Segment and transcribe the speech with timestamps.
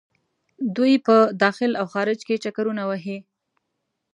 [0.75, 3.17] دوۍ په داخل او خارج کې چکرونه وهي.